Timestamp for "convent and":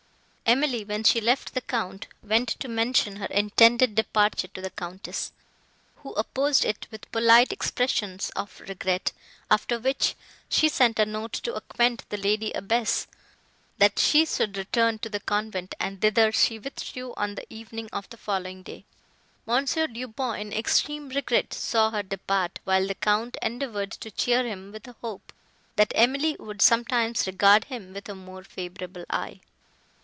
15.21-16.01